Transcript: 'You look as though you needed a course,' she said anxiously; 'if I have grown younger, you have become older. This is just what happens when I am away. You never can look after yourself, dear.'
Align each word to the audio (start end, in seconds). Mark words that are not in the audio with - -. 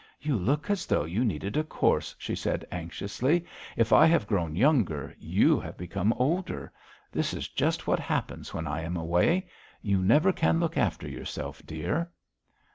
'You 0.19 0.35
look 0.35 0.67
as 0.71 0.87
though 0.87 1.03
you 1.05 1.23
needed 1.23 1.55
a 1.55 1.63
course,' 1.63 2.15
she 2.17 2.33
said 2.35 2.65
anxiously; 2.71 3.45
'if 3.77 3.93
I 3.93 4.07
have 4.07 4.25
grown 4.25 4.55
younger, 4.55 5.15
you 5.19 5.59
have 5.59 5.77
become 5.77 6.11
older. 6.13 6.71
This 7.11 7.35
is 7.35 7.47
just 7.47 7.85
what 7.85 7.99
happens 7.99 8.51
when 8.51 8.65
I 8.65 8.81
am 8.81 8.97
away. 8.97 9.45
You 9.83 9.99
never 10.01 10.33
can 10.33 10.59
look 10.59 10.75
after 10.75 11.07
yourself, 11.07 11.63
dear.' 11.67 12.09